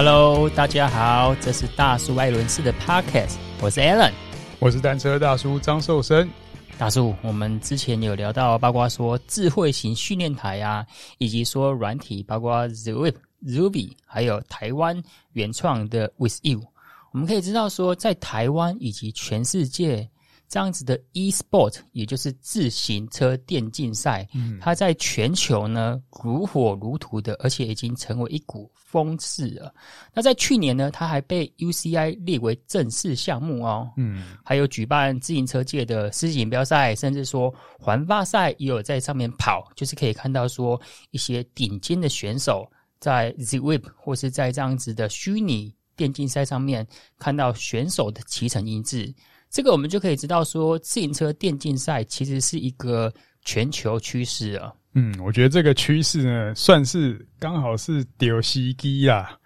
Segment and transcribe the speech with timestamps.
[0.00, 4.12] Hello，大家好，这是大叔艾伦斯的 Podcast，我是 Alan，
[4.60, 6.30] 我是单车大叔张寿生。
[6.78, 10.86] 大叔，我们之前有聊到，包括说智慧型训练台啊，
[11.18, 16.62] 以及说软体，包括 Rouvy，还有台湾原创的 With You。
[17.10, 20.08] 我们可以知道说，在台湾以及全世界。
[20.48, 29.74] 这样子的 e-sport，也就是自行车电竞赛，嗯，它在全球呢如火如荼的，而且已经成为一股风势了。
[30.14, 40.80] 那在去年呢，它还被 UCI 列为正式项目哦，嗯，还有举办自行车界的世锦标赛，甚至说环法赛也有在上面跑，就是可以看到说
[41.10, 42.66] 一些顶尖的选手
[42.98, 46.86] 在 Zwift 或是在这样子的虚拟电竞赛上面
[47.18, 49.14] 看到选手的奇诚异志。
[49.50, 53.12] 这个我们就可以知道说，自行车电竞赛其实是一个
[53.44, 54.72] 全球趋势啊。
[54.94, 59.38] 嗯，我觉得这个趋势呢，算是刚好是丢时机啦，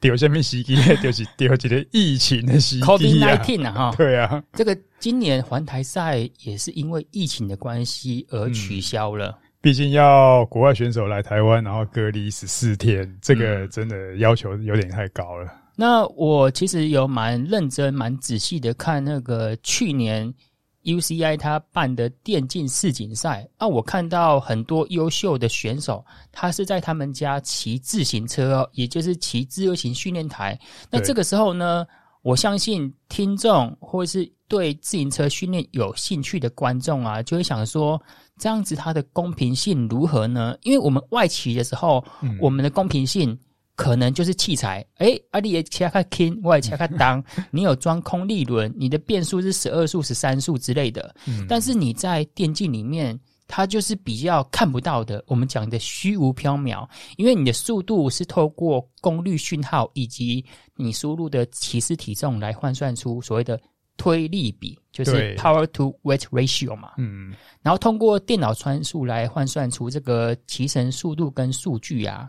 [0.00, 0.76] 丢什么时机？
[1.02, 2.86] 就是丢几个疫情的时机啊。
[2.86, 4.42] COVID-19 啊，哈，对啊。
[4.52, 9.28] 这个今年环台赛也是因为疫情的关系而取消了。
[9.28, 15.52] 嗯，毕竟要国外选手来台湾，然后隔离十四天，这个真的要求有点太高了。
[15.80, 20.34] 那我其实有蛮认真、蛮仔细的看那个去年
[20.82, 30.58] UCI 他办的电竞世锦赛啊，我看到很多优秀的选手，他是在他们家骑自行车哦，也就是骑自由行训练台。
[30.90, 31.86] 那这个时候呢，
[32.22, 38.02] 我相信听众或是对自行车训练有兴趣的观众啊，就会想说，
[38.36, 40.58] 这样子它的公平性如何呢？
[40.62, 43.38] 因为我们外企的时候，嗯、我们的公平性。
[43.78, 47.22] 可能就是器材，诶阿里也切开 king，，我也切开当。
[47.52, 51.14] 你有装空力轮，你的变速是十二速、十三速之类的。
[51.28, 53.16] 嗯，但是你在电竞里面，
[53.46, 55.22] 它就是比较看不到的。
[55.28, 56.84] 我们讲的虚无缥缈，
[57.16, 63.60] 因为你的速度是透过功率讯号以及你输入的骑士体重来换算出所谓的
[63.96, 66.94] 推力比，就是 power to weight ratio 嘛。
[66.98, 67.32] 嗯，
[67.62, 72.28] 然后通过电脑参数来换算出这个骑乘速度跟数据啊。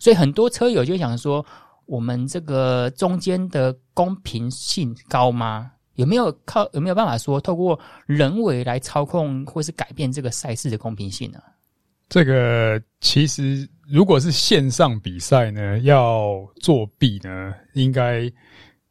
[0.00, 1.44] 所以很多车友就想说，
[1.86, 5.72] 我们这个中间的公平性高吗？
[5.94, 7.76] 有没有靠有没有办法说透过
[8.06, 11.40] 人为来操控或是改变这个赛事的公平性呢？
[12.08, 18.30] 这个其实如果是线上比赛呢，要作弊呢，应该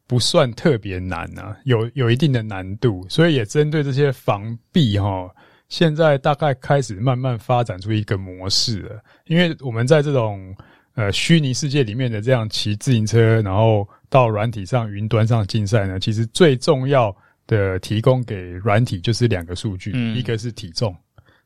[0.05, 3.05] 不算特别难啊，有有一定的难度。
[3.07, 5.29] 所以也针对这些防弊哈，
[5.69, 10.53] 现在大概开始慢慢发展出一个模式了，因为我们在这种。
[10.97, 17.15] 呃，虚拟世界里面的这样骑自行车，然后到软体上、云端上竞赛呢，其实最重要
[17.45, 20.95] 的提供给软体就是两个数据，嗯，一个是体重，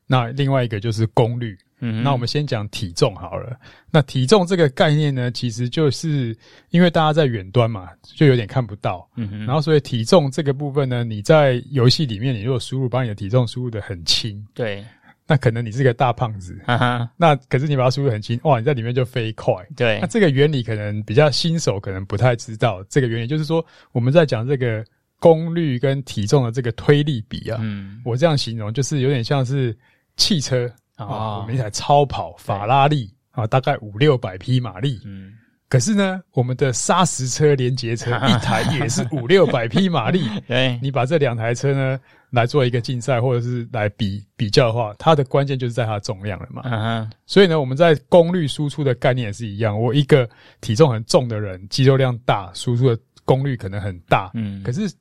[0.06, 1.54] 那另外一个就是功率。
[1.84, 3.58] 嗯，那我们先讲体重好了。
[3.90, 6.34] 那体重这个概念呢，其实就是
[6.70, 9.06] 因为大家在远端嘛，就有点看不到。
[9.16, 14.82] 嗯，然后所以体重这个部分呢，你在游戏里面，你如果输入把你的体重输入的很轻，对。
[15.26, 19.54] 那可能你是个大胖子，哈哈，那可是你把它输入很轻，哇，你在里面就飞快。
[19.76, 22.84] 对，那这个原理可能比较新手可能不太知道。
[22.88, 24.84] 这个原理就是说，我们在讲这个
[25.18, 29.76] 功率跟体重的这个推力比啊，嗯，我这样形容就是有点像是
[30.16, 30.66] 汽车
[30.96, 35.32] 啊，哦，我们一台超跑法拉利啊，大概五六百匹马力，嗯。
[35.68, 40.28] 可是呢，我们的砂石车、连接车一台也是五六百匹马力。
[40.46, 41.98] 对，你把这两台车呢
[42.32, 46.62] 来做一个竞赛，或者是来比比较的话，它的关键就是在它的重量了嘛。
[46.64, 47.10] 嗯。
[47.26, 49.80] 所以呢，我们在功率输出的概念也是一样。
[49.80, 50.28] 我一个
[50.60, 54.30] 体重很重的人，肌肉量大，输出的功率可能很大。
[54.34, 54.62] 嗯。
[54.64, 54.92] 可是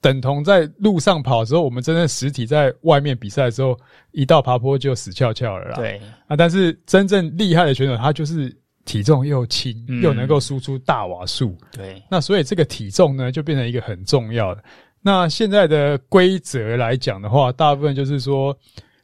[0.00, 3.78] 等同在路上跑的时候，我们真正实体在外面比赛的时候，
[4.12, 5.76] 一到爬坡就死翘翘了啦。
[5.76, 6.00] 对。
[6.26, 8.54] 啊，但是真正厉害的选手，他就是。
[8.86, 14.64] 体重又轻，又能够输出大瓦数，嗯，对，那所以这个体重呢，就变成一个很重要的。
[15.02, 18.56] 那现在的规则来讲的话，大部分就是说，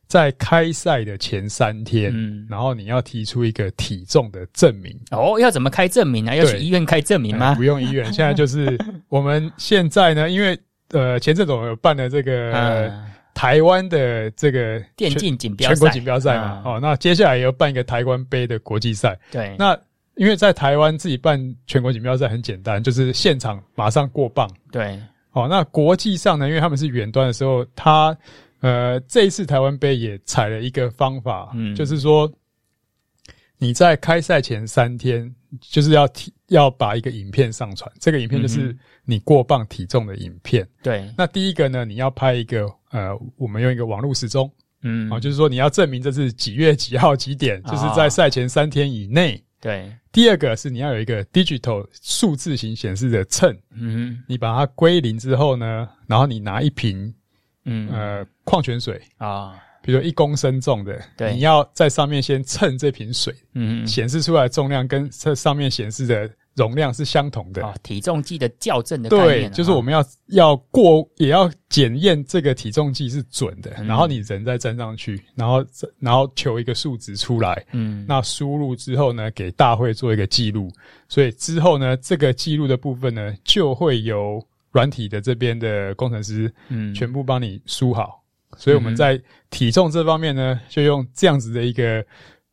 [0.07, 4.95] 在开赛的前三天，嗯，然后你要提出一个体重的证明。
[5.11, 6.35] 哦，要怎么开证明啊？
[6.35, 7.55] 要去医院开证明吗？
[7.55, 8.79] 不用医院，现在就是
[9.09, 10.59] 我们现在呢，因为
[10.91, 12.53] 呃，前阵子我们有办了这个。
[12.53, 13.07] 嗯
[13.37, 19.15] 台湾的这个电竞锦标赛，全国锦标赛嘛，哦，那接下来也要办一个台湾杯的国际赛。
[19.31, 19.79] 对，那
[20.15, 24.51] 因为在台湾自己办全国锦标赛很简单，就是现场马上过磅。
[24.73, 24.99] 对，
[25.37, 28.17] 哦，那国际上呢，因为他们是远端的时候，他
[28.61, 32.31] 呃这一次台湾杯也采了一个方法，嗯，就是说
[33.59, 35.31] 你在开赛前三天
[35.61, 38.75] 就是要提要把一个影片上传，这个影片就是
[39.05, 40.67] 你过磅体重的影片。
[40.83, 42.67] 对，那第一个呢，你要拍一个。
[42.93, 44.51] 呃，我们用一个网络时钟，
[44.81, 49.93] 嗯，啊，就是说你要证明这是几月几号几点，就是在赛前三天以内对。
[50.13, 57.15] 第二个是你要有一个 digital 数字型显示的秤，嗯，你把它归零之后呢，然后你拿一瓶，
[57.65, 66.31] 嗯呃矿泉水啊，比如说一公升重的，对，你要在上面先称这瓶水，嗯，显示出来重量跟这上面显示的。
[66.57, 75.63] 容量是相同的，哦，体重计的校正的概念，对，就是我们要要过，也要检验这个体重计是准的，然后你人再站上去，然后
[76.01, 80.71] 然后求一个数值出来，嗯，那输入之后呢，给大会做一个记录，
[81.09, 84.43] 所以之后呢，这个记录的部分呢，就会由
[84.73, 88.23] 软体的这边的工程师，嗯，全部帮你输好，
[88.57, 89.21] 所以我们在
[89.51, 92.03] 体重这方面呢，就用这样子的一个。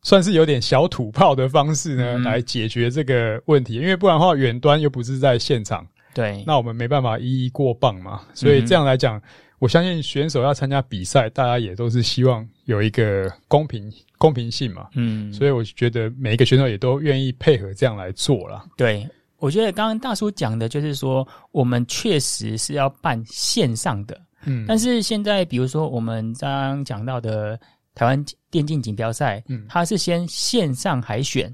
[0.04, 8.20] 算是有点小土炮的方式呢，来解决这个问题，因为不然的话，远端又不是在现场，对，那我们没办法一一过磅嘛。
[8.34, 9.20] 所以这样来讲，
[9.58, 14.88] 我相信选手要参加比赛，大家也都是希望有一个公平公平性嘛。
[14.94, 18.62] 嗯，所以我觉得每一个选手也都愿意配合这样来做啦。
[18.76, 19.08] 对，
[19.38, 27.58] 我觉得刚刚大叔讲的就是说，我们确实是要办线上的，嗯，但是现在比如说我们刚刚讲到的。
[27.94, 31.52] 台湾电竞锦标赛，嗯，它是先线上海选，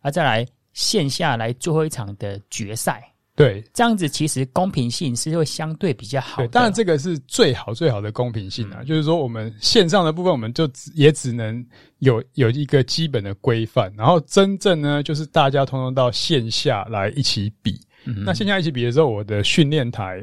[0.00, 3.02] 啊，再来线下来最后一场的决赛。
[3.34, 11.66] 对，这样子其实公平性是会相对比较好当然这个是最好最好的公平性啊，嗯、就是说我们线上的部分，我们就也只能
[12.00, 17.80] 有有一个基本的规范，然后真正呢，就是大家通通到线下来一起比。
[18.04, 20.22] 嗯，那线下一起比的时候，我的训练台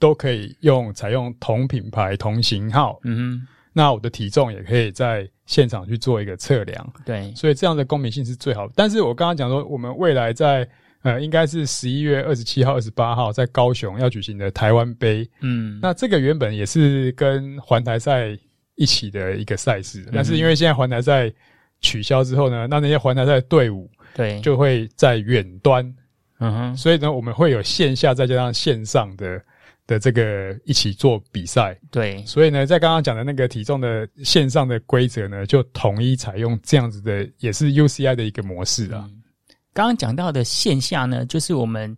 [0.00, 2.98] 都可以用采用同品牌同型号。
[3.04, 3.46] 嗯。
[3.78, 8.72] 那我的体重也可以在现场去做一个测量，对，所以这样的公平性是最好的。
[8.74, 10.66] 但是我刚刚讲说，我们未来在
[11.02, 18.34] 呃，应该是十一月二十七号、二十八号在高雄要举行的台湾杯，嗯，那这个原本也是跟环台赛
[18.76, 21.30] 一起的一个赛事，嗯，但是因为现在环台赛
[21.82, 24.40] 取消之后呢，那那些环台赛的队伍对。
[24.40, 25.84] 就会在远端，
[26.38, 29.38] 嗯哼，所以呢，我们会有线下再加上线上的。
[29.86, 39.08] 的这个一起做比赛，对，所以呢，在刚刚讲的那个体重的线上的规则呢，就统一采用这样子的，也是 UCI 的一个模式啊。
[39.72, 41.96] 刚刚讲到的线下呢，就是我们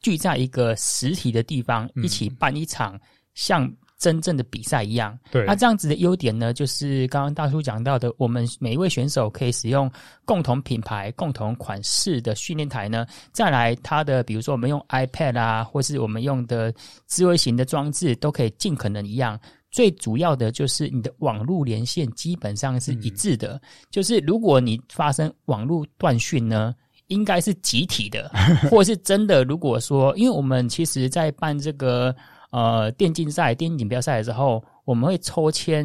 [0.00, 3.00] 聚在一个实体的地方，一起办一场
[3.34, 3.72] 像。
[4.02, 5.46] 真正的比赛一样，对。
[5.46, 9.88] 那这样子的优点呢，就是刚刚大叔讲到的，我们每一位选手可以使用
[10.24, 13.06] 共同品牌、共同款式的训练台呢。
[13.30, 16.74] 再来，它的比如说我们用 iPad 啊，或是我们用的
[17.06, 19.38] 智慧型的装置，都可以尽可能一样。
[19.70, 26.74] 最主要的就是你的网络连线基本上是一致的，嗯、就是如果你发生网络断讯呢，
[27.06, 28.28] 应该是集体的，
[28.68, 29.44] 或是真的。
[29.44, 32.12] 如果说，因为我们其实在办这个。
[32.52, 35.82] 呃，电竞赛、电竞锦标赛的时候，我们会抽签，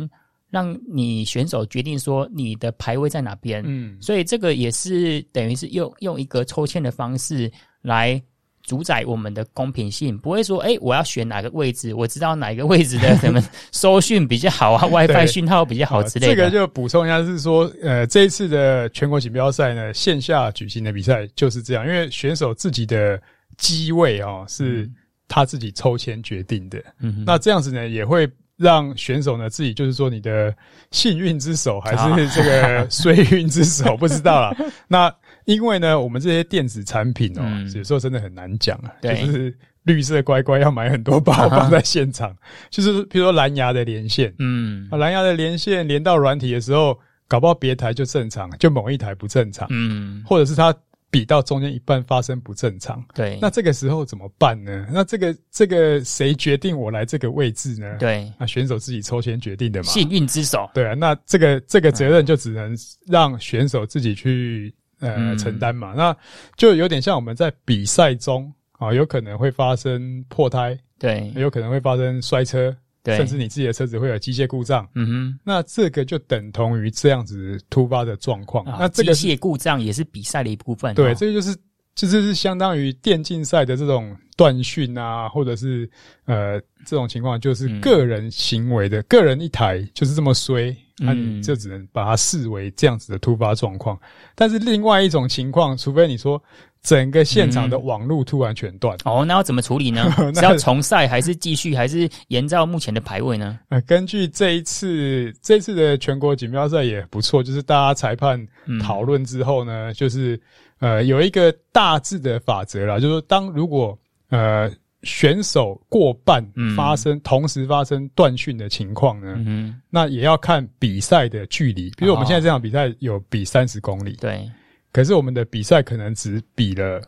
[0.49, 3.63] 让你选手决定说你的排位在哪边。
[3.65, 7.49] 嗯，所以这个也是等于是用用一个抽签的方式
[7.81, 8.21] 来
[8.63, 13.41] 主宰我们的公平性，不会说，哎、欸，我要选哪个位置，我知道哪个位置的什么
[13.71, 16.35] 收讯比较好啊， WiFi 讯号比较好之类的。
[16.35, 23.17] 这个就补充一下，是说，呃，这一次的全国锦标赛呢，线下举行的比赛就是这样，因为选手自己的
[23.55, 24.81] 机位啊、哦、是。
[24.81, 24.95] 嗯
[25.27, 30.55] 他自己抽签决定的，嗯，那这样子呢，也会让选手呢自己就是说，你的
[30.91, 34.55] 幸运之手还是这个 衰运之手，不知道啦。
[34.87, 35.13] 那
[35.45, 38.91] 因为呢，我们这些电子产品哦、喔，嗯、有时候真的很难讲啊。
[39.01, 39.25] 对。
[39.25, 42.35] 就是绿色乖乖要买很多包 放在现场，
[42.69, 50.73] 就是比如说蓝牙的连线，嗯，蓝牙的连线连到软体的时候，搞不好别台就正常，就某一台不正常，嗯，或者是它。
[51.09, 54.85] 比到中间一半发生不正常，对，那这个时候怎么办呢？
[54.91, 57.97] 那这个这个谁决定我来这个位置呢？
[57.97, 59.85] 对，那选手自己抽签决定的嘛。
[59.85, 65.93] 幸运之手，对啊，那这个这个责任就只能让选手自己去呃、嗯、承担嘛。
[65.95, 66.15] 那
[66.57, 72.75] 就有点像我们在比赛中啊，有可能会发生破胎，对，有可能会发生摔车。
[73.07, 78.65] 对甚至你自己的车子会有机械故障，嗯哼，那这个就等同于这样子突发的状况。
[78.65, 80.93] 啊、那这个机械故障也是比赛的一部分。
[80.93, 81.55] 对，这个就是
[81.95, 85.89] 就是是相当于电竞赛的这种断讯啊，或者是
[86.25, 93.97] 呃这种情况，就是个人行为的，嗯、个人一台就是这么衰，那你就只能把它视为这样子的突发状况。
[94.35, 96.43] 但是另外一种情况，除非你说。
[96.87, 100.09] 整个现场的网络突然全断、嗯、哦，那要怎么处理呢？
[100.33, 103.59] 是要重赛还是继续，还是延照目前的排位呢？
[103.67, 108.39] 呃，根据这一次这一次的全国锦标赛也不错，就是大家裁判
[108.81, 110.39] 讨论之后呢，嗯、就是
[110.79, 114.71] 呃有一个大致的法则啦，就是说当如果呃
[115.03, 116.41] 选手过半
[116.73, 121.91] 发生、嗯、同时发生断讯的情况呢，嗯、那也要看比赛的距离。
[121.97, 124.49] 比如我们现在这场比赛有比三十公里，对。
[124.97, 126.99] 可是我们的比赛可能只比了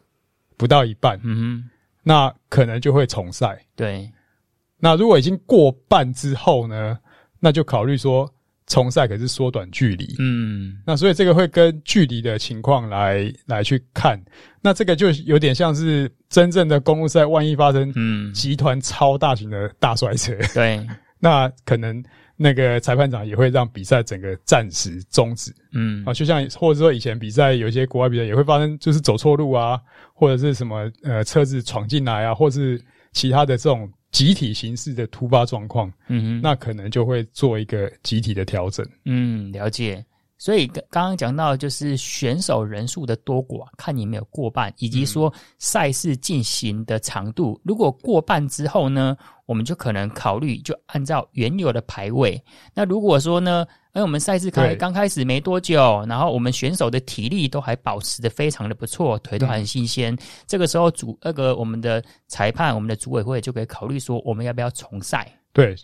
[0.58, 1.70] 不到一半，嗯哼，
[2.04, 3.60] 那可能就会重赛。
[3.76, 4.08] 对，
[4.78, 6.96] 那如果已经过半之后呢，
[7.40, 8.32] 那就考虑说
[8.68, 10.16] 重赛，可是缩短距离。
[10.20, 14.22] 嗯，那所以这个会跟距离的情况来来去看。
[14.62, 22.04] 那这个就有点像是真正的公路赛，万一发生嗯集团超大型的大摔车，嗯、对， 那可能。
[22.42, 29.78] 那个裁判长也会让比赛整个暂时终止，嗯，啊，就像或者说以前比赛有一些国外比赛也会发生，就是走错路啊，
[30.14, 32.82] 或者是什么呃车子闯进来啊，或是
[33.12, 40.02] 其他的这种集体形式的突发状况，嗯哼，那可能就会做一个集体的调整，嗯，了解。
[40.40, 47.60] 所以刚刚讲到就是选手人数的多寡，看你没有过半，以及说赛事进行的长度。
[47.64, 52.42] 如果过半之后呢，我们就可能考虑就按照原有的排位。
[52.74, 60.18] 那如果说呢，哎，我们赛事开刚开始没多久，然后我们选手的体力都还保持的非常的不错，腿都很新鲜，
[60.48, 65.30] 这个时候主那个我们的裁判、我们的组委会就可以考虑说，我们要不要重赛？
[65.52, 65.76] 对。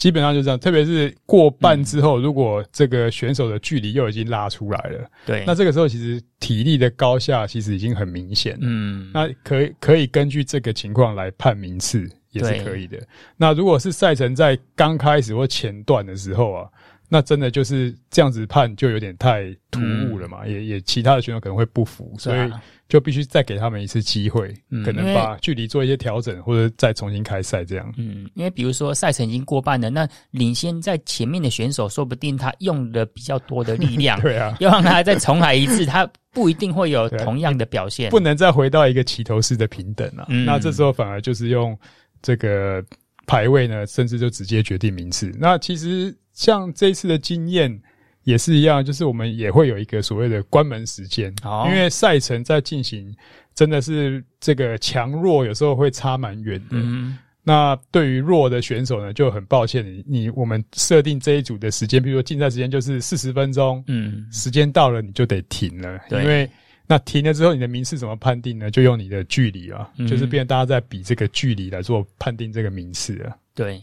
[0.00, 12.98] 基本上就这样，特别是过半之后，如果这个选手的距离又已经拉出来了，对，那这个时候其实体力的高下其实已经很明显，嗯，那可以可以根据这个情况来判名次也是可以的。
[13.36, 16.68] 那如果是赛程在刚开始或前段的时候啊，
[17.10, 22.50] 那真的就是这样子判就有点太突兀了嘛，也也其他的选手可能会不服，所以。
[22.90, 27.94] 就必须再给他们一次机会，嗯，可能把距离做一些调整，或者再重新开赛这样。
[27.96, 40.26] 嗯，因为比如说赛程已经过半了，那领先在前面的选手，说不定他用了比较多的力量， 对啊，要让他再重来一次，他不一定会有同样的表现，不能再回到一个齐头式的平等了。
[40.28, 41.78] 嗯，那这时候反而就是用
[42.20, 42.84] 这个
[43.30, 45.32] 排位呢，甚至就直接决定名次。
[45.38, 47.80] 那其实像这一次的经验。
[48.24, 53.16] 也是一样，就是我们也会有一个所谓的关门时间，哦，因为赛程在进行，
[53.54, 56.66] 真的是这个强弱有时候会差蛮远的。
[56.72, 66.48] 嗯，那对于弱的选手呢，就很抱歉，你你我们设定这一组的时间，比如说竞赛时间就是四十分钟，嗯，时间到了你就得停了，因为
[66.90, 68.68] 那停了之后，你的名次怎么判定呢？
[68.68, 73.36] 就用你的距离啊，嗯，就是变大家在比这个距离来做判定这个名次啊。
[73.54, 73.80] 对。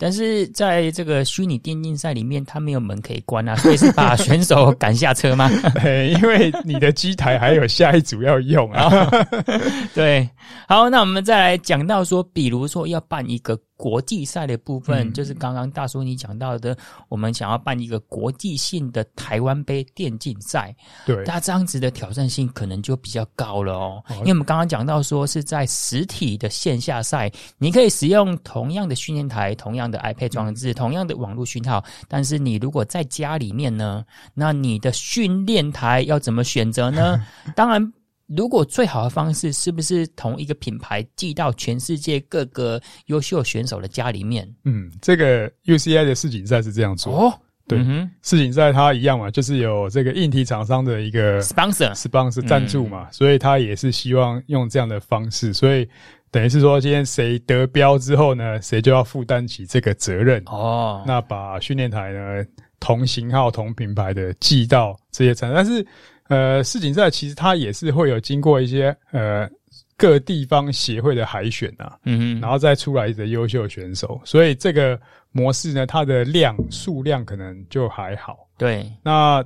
[0.00, 5.48] 但是在这个虚拟电竞赛里面，它没有门可以关啊，所以是把 选手赶下车吗？
[5.82, 9.08] 对，因为你的机台还有下一组要用啊。
[9.94, 10.28] 对，
[10.66, 13.56] 好，那我们再来讲到说，比如说要办一个。
[13.78, 16.76] 国际赛的部分，就是刚刚大叔你讲到的，
[17.08, 20.74] 我们想要办一个国际性的台湾杯电竞赛，
[21.06, 24.02] 对，那这样子的挑战性可能就比较高了哦。
[24.10, 34.04] 因为我们刚刚讲到说是在实体的线下赛，你可以使用同样的训练台、同样的 iPad 装置、同样的网络讯号，但是你如果在家里面呢，
[34.34, 37.24] 那你的训练台要怎么选择呢？
[37.54, 37.92] 当然。
[38.28, 44.46] 如果最好的方式是不是同一个品牌寄到全世界各个优秀选手的家里面？
[44.64, 47.32] 嗯，这个 UCI 的世锦赛是这样做哦。
[47.66, 55.88] 对，嗯、世锦赛它一样嘛，就是有这个硬体厂商的一个 sponsor sponsor 赞助嘛，嗯，所以他也是希望用这样的方式，所以
[56.30, 61.02] 等于是说，今天谁得标之后呢，谁就要负担起这个责任哦。
[61.06, 62.44] 那把训练台呢，
[62.78, 65.86] 同型号、同品牌的寄到这些厂，但是。
[66.28, 69.48] 呃，世锦赛其实它也是会有经过一些呃
[69.96, 75.00] 各地方协会的海选啊，嗯，然后再出来的优秀选手，所以这个
[75.32, 78.46] 模式呢，它的量数量可能就还好。
[78.56, 79.44] 对，那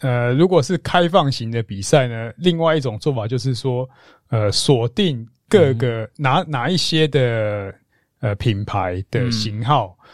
[0.00, 3.88] 呃，如果是开放型的比赛呢，另外一种做法就是说，
[4.28, 7.74] 呃，锁定各个、嗯、哪哪一些的
[8.20, 10.06] 呃品牌的型号，嗯、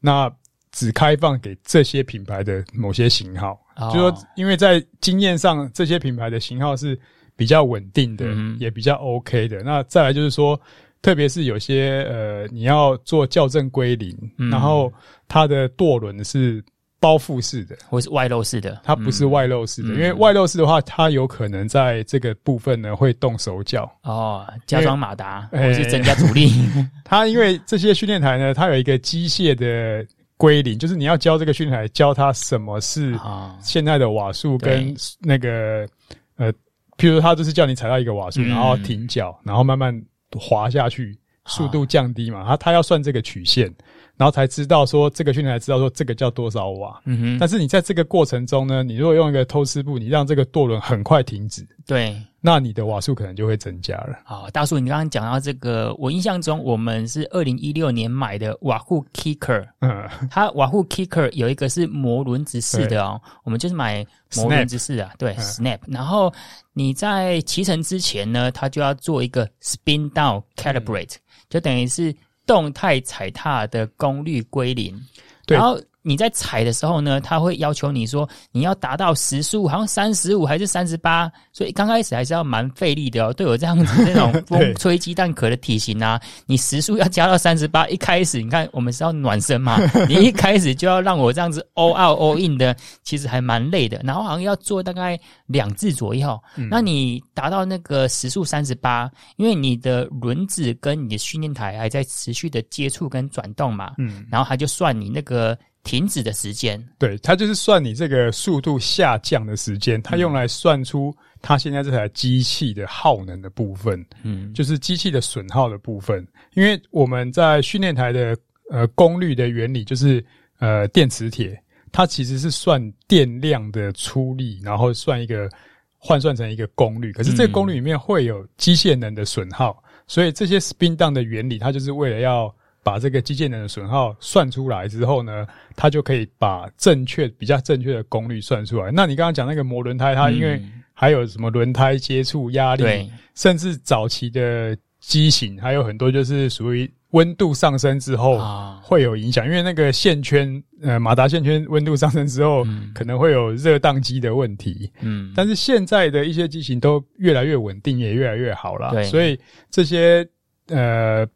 [0.00, 0.32] 那
[0.70, 3.60] 只开放给这些品牌的某些型号。
[3.76, 3.92] Oh.
[3.92, 6.96] 就说，因为在经验上，这些品牌的型号是
[7.34, 9.62] 比较稳定的，嗯，也比较 OK 的。
[9.64, 10.60] 那再来就是说，
[11.02, 14.92] 特别是有些呃，你要做校正归零，嗯，然后
[15.26, 16.62] 它的舵轮是
[17.00, 26.52] 包覆式的，或是外露式的，它不是外露式的，嗯，因为外露式的话，它有可能在这个部分呢会动手脚哦，加装马达或是增加阻力。
[27.04, 30.06] 它因为这些训练台呢，它有一个机械的。
[30.36, 33.18] 归零，就是你要教这个训练台，教他什么是
[33.60, 35.88] 现在的瓦数跟那个
[36.36, 36.52] 呃，
[36.96, 39.94] 譬如说他就是叫你踩到一个瓦数，然后停脚，然后慢慢
[40.32, 42.44] 滑下去，速度降低嘛。
[42.46, 43.72] 他他要算这个曲线，
[44.16, 47.00] 然后才知道说这个训练才知道说这个叫多少瓦。
[47.04, 47.38] 嗯哼。
[47.38, 54.18] 但是你在这个过程中呢，你如果用一个偷师步，你让这个舵轮很快停止，对，那你的瓦数可能就会增加了。
[54.24, 64.06] 好，大叔，你刚刚讲到这个，我印象中我们是二零一六年买的瓦户 Kicker，嗯，它瓦户 Kicker 有一个是磨轮子式的哦，我们就是买
[64.36, 65.78] 磨轮子式的，对、嗯、Snap。
[65.86, 66.32] 然后
[66.72, 72.14] 你在骑乘之前呢，它就要做一个 Spin Down Calibrate，、嗯、就等于是
[72.46, 75.00] 动态踩踏的功率归零，
[75.46, 75.80] 对然后。
[76.06, 83.32] 你在踩的时候呢，他会要求你说你要达到时速，好像三十五还是三十八，所以刚开始还是要蛮费力的哦。
[83.32, 93.98] 对我这样子那种风吹鸡蛋壳的体型啊， 你时速要加到三十八，一开始你看我们是要暖身嘛， 你一开始就要让我这样子 all out all in 的，其实还蛮累的。
[94.04, 105.56] 然后好像要做大概两次左右，嗯、那你达到那个时速三十八，因为你的轮子跟你的训练台还在持续的接触跟转动嘛，嗯，然后他就算你那个。
[105.84, 116.26] 停止的时间，对，它就是算你这个速度下降的时间，它用来算出它现在这台机器的耗能的部分，嗯，就是机器的损耗的部分。
[116.54, 118.34] 因为我们在训练台的
[118.70, 120.24] 呃功率的原理，就是
[120.58, 121.62] 呃电磁铁，
[121.92, 125.50] 它其实是算电量的出力，然后算一个
[125.98, 127.12] 换算成一个功率。
[127.12, 132.52] 可是这个功率里面会有机械能的损耗，所以这些 spin down 的原理，它就是为了要。
[132.84, 138.92] 把这个机械能的损耗算出来之后呢，它就可以把正确、比较正确的功率算出来。
[138.92, 140.62] 那你刚刚讲那个磨轮胎，它因为
[140.92, 148.38] 还有什么轮胎接触压力，对，甚至早期的机型还有很多就是属于温度上升之后
[148.82, 154.92] 会有影响，因为那个线圈呃马达线圈温度上升之后可能会有热宕机的问题。
[155.00, 158.90] 嗯，但是现在的一些机型都越来越稳定，也越来越好了。
[158.90, 160.28] 对，所以这些
[160.68, 161.26] 呃。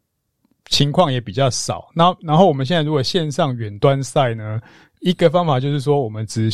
[0.69, 1.89] 情况也比较少。
[1.93, 4.61] 那然后我们现在如果线上远端赛呢，
[5.01, 6.49] 一个方法就是说，我们只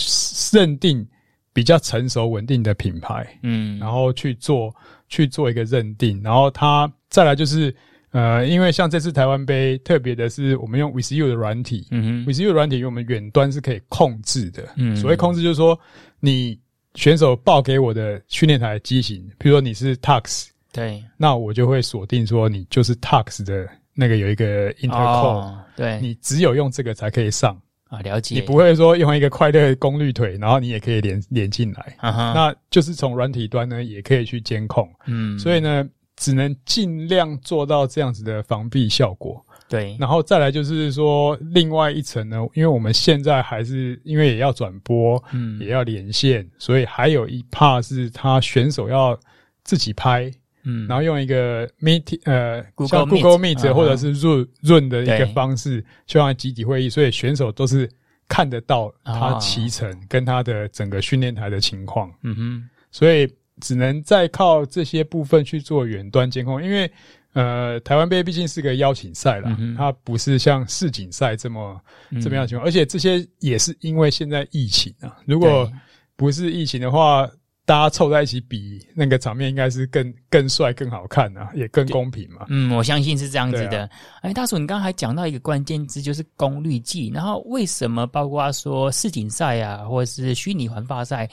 [0.53, 1.05] 认定
[1.53, 4.74] 比较成熟稳定的品牌，嗯，然后去做
[5.10, 6.22] 去做一个认定。
[6.24, 7.75] 然后它再来就是
[8.12, 14.63] 呃，因为像这次台湾杯特别的是，我们用 With You 的软体，嗯哼，With You 的软体，因为我们远端是可以控制的。
[14.77, 15.77] 嗯，所谓控制就是说，
[16.22, 16.57] 你
[16.94, 23.68] 选手报给我的训练台机型，比如说你是 Tux，对，那我就会锁定说你就是 Tux 的。
[23.96, 27.60] 那个有一个 intercom，、哦、对，你只有用这个才可以上。
[27.88, 28.34] 啊，了解。
[28.36, 32.34] 你不会说用一个快乐功率腿，然后你也可以连连进来，啊、哈。
[32.34, 39.40] 那就是从软体端呢也可以去监控，嗯，所以呢只能尽量做到这样子的防弊效果。
[39.70, 49.18] 对，然后再来就是说另外一层呢，因为我们现在还是因为也要转播，嗯，也要连线，所以还有一 part 是他选手要
[49.64, 50.31] 自己拍。
[50.65, 57.89] 嗯，然后用一个 Meet 呃，Google 像 Google Meet 或者是 Zoom Zoom 的一个方式，去让集体会议，所以选手都是
[58.27, 62.11] 看得到他骑乘跟他的整个训练台的情况。
[62.23, 66.91] 嗯哼，所以只能再靠这些部分去做远端监控，因为
[67.33, 71.79] 呃，台湾杯毕竟是个邀请赛啦，它不是像世锦赛这么
[72.21, 75.71] 这么样的情况，而且这些也是因为现在疫情啊，如果
[76.15, 77.29] 不是疫情的话。
[77.65, 82.45] 大家凑在一起比那个场面，应该是更更帅、更好看啊，也更公平嘛。
[82.47, 83.89] 嗯，我相信是这样子的。
[84.21, 87.09] 哎、啊，大叔，你刚才讲到一个关键字，就是功率计。
[87.09, 91.27] 然后为什么包括说世锦赛啊，或者是虚拟环法赛，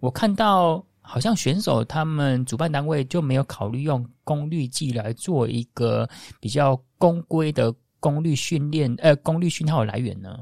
[0.00, 6.08] 我看到好像选手他们主办单位就没有考虑用功率计来做一个
[6.40, 7.70] 比较公规的
[8.00, 10.38] 功率训练，呃，功率讯号的来源呢？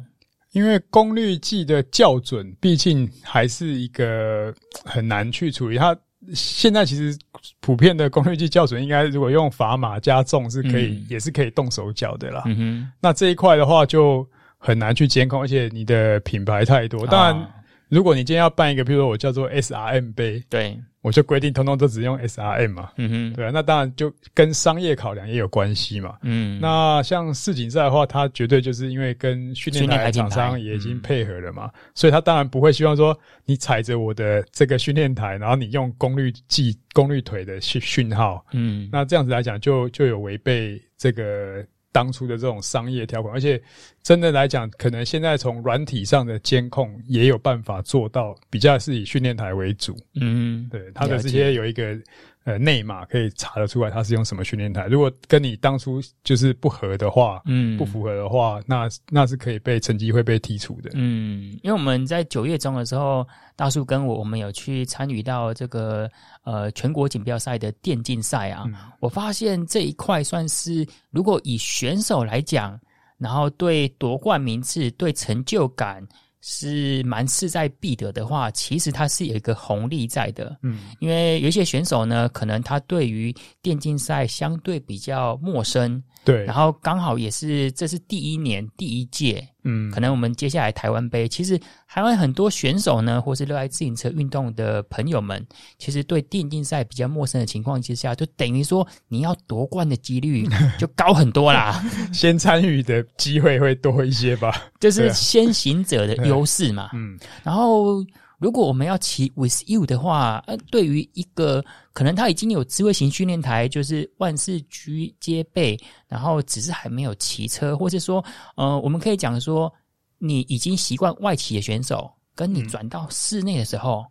[0.52, 5.76] 因为功率计的校准，毕竟还是一个很难去处理。
[5.76, 5.96] 它
[6.34, 7.18] 现在其实
[7.60, 12.42] 普遍的功率计校准，应该如果用砝码加重是可以，嗯、也是可以动手脚的啦。
[12.46, 14.26] 嗯哼，那这一块的话就
[14.58, 17.06] 很难去监控，而且你的品牌太多。
[17.06, 17.52] 当然，
[17.88, 20.78] 如果你今天要办一个，比如说我叫做 SRM 杯，对。
[21.02, 41.64] 我就规定，通通都只用 SRM 嘛，嗯哼，对啊，那当然就跟商业考量也有关系嘛，嗯，那像世锦赛的话，它绝对就是因为跟训练台厂商也已经配合了嘛，嗯、所以他当然不会希望说你踩着我的这个训练台，然后你用功率计功率腿的讯讯号，嗯，那这样子来讲就就有违背这个。
[41.92, 43.62] 当初的这种商业条款，而且
[44.02, 49.96] 真的来讲，可能现在从软体上的监控也有办法做到，比较是以训练台为主。
[50.14, 51.96] 嗯，对，它的这些有一个。
[52.44, 54.86] 呃，内码可以查得出来，他是用什么训练台。
[54.86, 60.90] 如果跟你当初就是不合的话，嗯，不符合的话，那那是可以被成绩会被剔除的。
[60.94, 63.24] 嗯，因为我们在九月中的时候，
[63.54, 66.10] 大叔跟我我们有去参与到这个
[66.42, 68.64] 呃全国锦标赛的电竞赛啊。
[68.66, 72.76] 嗯，我发现这一块算是，如果以选手来讲，
[73.18, 76.04] 然后对夺冠名次、对成就感。
[76.42, 80.54] 是蛮势在必得的话，其实它是有一个红利在的。
[80.62, 86.02] 嗯，因为有一些选手呢，可能他对于电竞赛相对比较陌生。
[86.24, 95.44] 对，然后刚好也是这是第一年第一届，嗯，可能我们接下来台湾杯，其实台湾很多选手呢，或是热爱自行车运动的朋友们，
[95.78, 100.46] 其实对电竞赛比较陌生的情况之下，就等于说你要夺冠的几率
[100.78, 101.82] 就高很多啦，
[102.12, 108.04] 先参与的机会会多一些吧，就是先行者的优势嘛，嗯，然后。
[108.42, 115.78] 如果我们要骑 With You 的话，呃，对于一个可能他已经有智慧型训练台，就是万事俱皆备，
[116.08, 118.22] 然后只是还没有骑车，或是说，
[118.56, 119.72] 呃，我们可以讲说，
[120.18, 124.10] 你已经习惯外骑的选手，跟你转到室内的时候，嗯、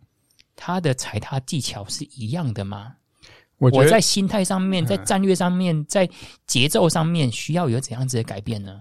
[0.56, 2.94] 他的踩踏技巧是一样的吗？
[3.58, 6.08] 我，我在心态上面，在战略上面，在
[6.46, 8.80] 节奏上面，需要有怎样子的改变呢？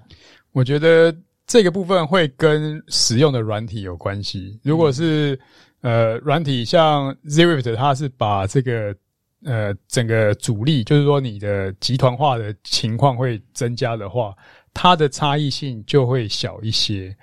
[0.54, 1.14] 我觉得。
[1.52, 4.58] 这个部分会跟使用的软体有关系。
[4.64, 5.38] 如果是
[5.82, 8.96] 呃软体像 Zwift，它是把这个
[9.44, 14.34] 呃整个主力，就是说你的集团化的情况会增加的话，
[14.74, 17.14] 它的差异性就会小一些。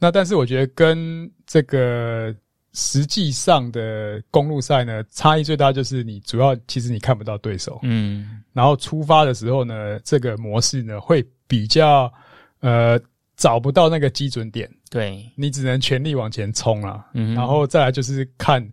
[0.00, 2.34] 那但是我觉得跟这个
[2.72, 12.12] 实际上的公路赛呢，差异最大就是你主要其实你看不到对手，嗯，然后出发的时候呢，这个模式呢会比较
[12.58, 13.00] 呃。
[13.36, 18.66] 找不到那个基准点，对，你只能全力往前冲了，嗯，然后再来就是看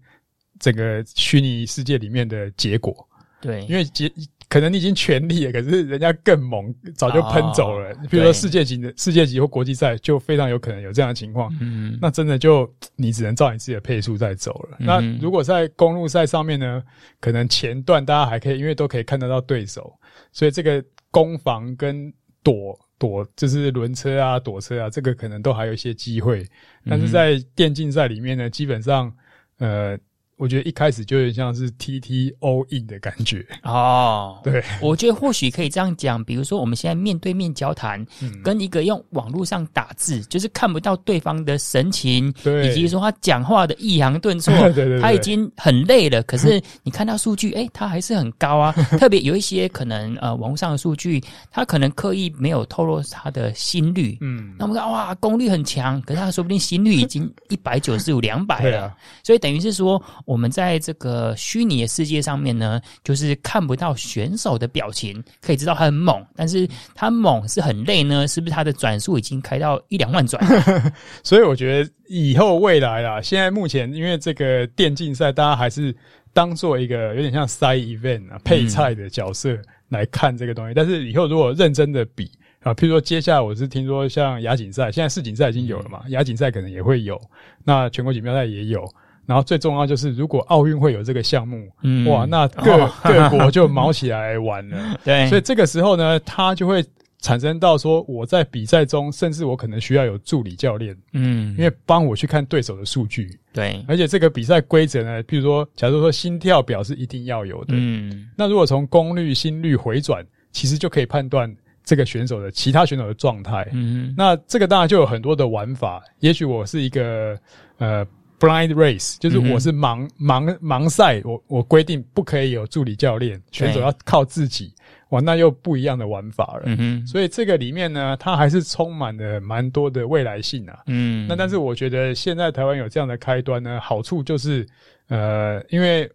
[0.59, 2.95] 整个虚拟世界里面的结果，
[3.41, 4.11] 对，因为结
[4.47, 7.91] 可能你已经全力了，可是人家更猛，早就喷走了。
[8.07, 14.77] 比如说世界级的世界级或国际赛，就非常有可能有这样的情况，嗯，那真的就你只能照你自己的配速在走了。
[14.79, 16.83] 那如果在公路赛上面呢，
[17.19, 19.91] 可能前段大家还可以，因为都可以看得到对手，
[20.31, 22.13] 所以这个攻防跟
[22.43, 22.79] 躲。
[22.99, 26.45] 躲就是轮车啊，躲车啊，这个可能都还有一些机会，
[26.85, 29.13] 但是在电竞赛里面呢，基本上，
[29.57, 29.97] 呃。
[30.37, 34.39] 我觉得一开始就有点像是 TT all in 的感觉哦。
[34.43, 46.21] 对，我觉得或许可以这样讲，比如说我们现在面对面交谈，嗯，跟一个用网络上打字，就是看不到对方的神情，对，以及说他讲话的抑扬顿挫， 对对对，他已经很累了。
[46.23, 48.71] 可是你看到数据， 哎、欸，他还是很高啊。
[48.97, 60.03] 特别有一些可能呃，网络上的数据，他可能刻意没有透露他的心率，嗯，那我们看哇，功率很强，可是他说不定心率已经一百九十五、两百了，啊，所以等于是说。
[60.25, 70.43] 我们在这个虚拟的世界上面呢，就是看不到选手的表情，可以知道他很猛，但是他猛是很累呢，是不是他的转速已经开到一两万转？
[71.23, 75.95] 所以我觉得以后未来啦，现在目前因为这个电竞赛，大家还是
[76.33, 79.57] 当做一个有点像 side event 啊，配菜的角色
[79.89, 80.73] 来看这个东西。
[80.73, 82.31] 但是以后如果认真的比
[82.61, 87.19] 啊，譬如说接下来我是听说像亚锦赛，现在世锦赛已经有了嘛，亚锦赛可能也会有，
[87.63, 88.87] 那全国锦标赛也有。
[89.25, 94.77] 然后最重要就是，如果奥运会有这个项目，嗯，哇，那各、哦、 各国就毛起来玩了。
[95.03, 96.83] 对，所以这个时候呢，他就会
[97.21, 103.29] 产生到说，我在比赛中，甚至我可能需要有助理教练，嗯，因为帮我去看对手的数据。
[103.53, 111.49] 对，而且这个比赛规则呢，譬如说，假如说心跳表是一定要有的，嗯，那如果从功率、心率回转，其实就可以判断
[111.85, 113.65] 这个选手的其他选手的状态。
[113.71, 116.03] 嗯，那这个当然就有很多的玩法。
[116.19, 117.39] 也许我是一个
[117.77, 118.05] 呃。
[118.43, 124.73] Blind race 就是我是盲、嗯、盲盲赛，我我规定不可以有助理教练，选手要靠自己，
[125.11, 126.63] 哇，那又不一样的玩法了。
[126.65, 130.79] 嗯哼，所以这个里面呢，它还是充满了蛮多的未来性啊。
[130.87, 134.67] 嗯，那但是我觉得现在台湾有这样的开端呢，好处就是
[135.07, 136.11] 呃，因为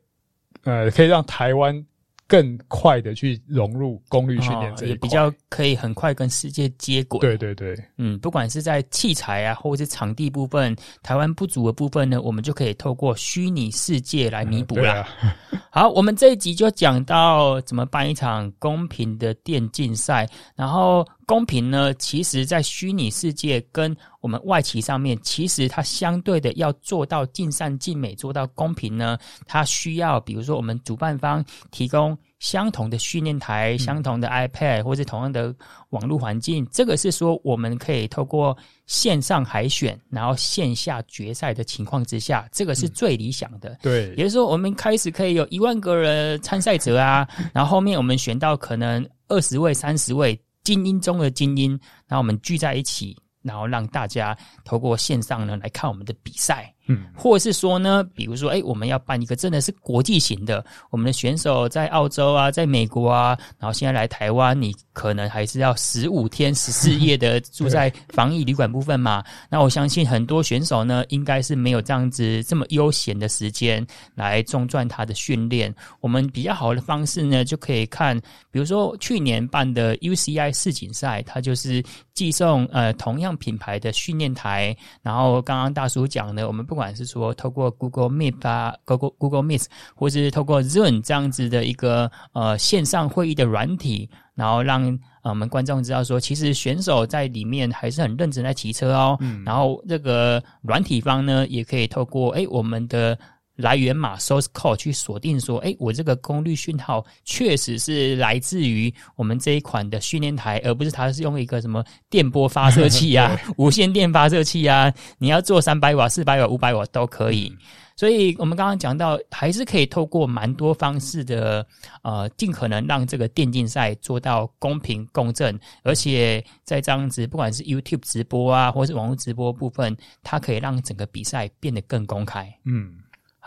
[0.64, 1.82] 呃，可以让台湾。
[2.28, 7.18] 更快的去融入功率训练这一，哦，也比较可以很快跟世界接轨。
[7.20, 15.08] 对对对，嗯，不管是在器材啊，或者是场地部分，台湾不足的部分呢，我们就可以透过虚拟世界来弥补啦。
[15.22, 15.36] 嗯啊、
[15.72, 21.04] 好，我们这一集就讲到怎么办一场公平的电竞赛，然后。
[21.28, 35.54] 公平呢，其实，在虚拟世界跟我们外企上面，其实它相对的要做到尽善尽美，做到公平呢，它需要，比如说我们主办方提供相同的训练台、嗯、相同的 iPad 或者同样的
[35.90, 43.68] 网络环境，这个是说我们可以透过线上海选，然后线下决赛的情况之下，这个是最理想的。
[43.72, 50.40] 嗯、对，也就是说，我们开始可以有一万个人参赛者啊，然后后面我们选到可能二十位、三十位。
[50.68, 51.70] 精英中的精英，
[52.06, 56.74] 然后我们聚在一起，然后让大家透过线上呢来看我们的比赛。
[56.88, 69.22] 嗯，或是说呢，比如说，哎，我们要办一个真的是国际型的，我们的选手在澳洲啊，在美国啊，然后现在来台湾，你可能还是要十五天十四夜的 住在防疫旅馆部分嘛。
[69.50, 75.74] 那我相信很多选手呢，应该是没有这样子这么悠闲的时间来中断他的训练。
[76.00, 78.18] 我们比较好的方式呢，就可以看，
[78.50, 94.84] 比如说去年办的 UCI 世锦赛，它就是寄送呃同样品牌的训练台，然后刚刚大叔讲的，我们不管是说透过 Google Meet 啊，Google Google Meet，或是透过 Zoom 这样子的一个呃线上会议的软体，然后让
[95.22, 99.16] 呃我们观众知道说，其实选手在里面还是很认真在骑车哦。
[99.20, 103.18] 嗯，然后这个软体方呢，也可以透过诶我们的。
[103.58, 114.92] 来源码 source code 去锁定说，哎，我这个功率讯号确实是来自于我们这一款的训练台，而不是它是用一个什么电波发射器啊、 无线电发射器啊。
[115.18, 117.52] 你要做三百瓦、四百瓦、五百瓦都可以。
[117.96, 121.66] 所以我们刚刚讲到，还是可以透过蛮多方式的，
[122.02, 132.48] 呃，尽可能让这个电竞赛做到公平公正，而且在这样子，不管是 YouTube 直播啊，或是网络直播部分，它可以让整个比赛变得更公开。
[132.64, 132.94] 嗯。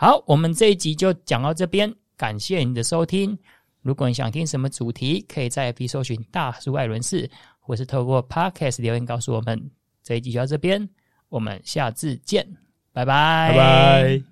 [0.02, 3.38] 好，我们这一集就讲到这边，感谢你的收听。
[3.82, 7.30] 如果你想听什么主题，可以在 FB 搜寻“大叔艾伦士”，
[7.62, 9.70] 或是透过 Podcast 留言告诉我们。
[10.02, 10.88] 这一集就到这边，
[11.28, 12.44] 我们下次见，
[12.92, 14.31] 拜拜，拜拜。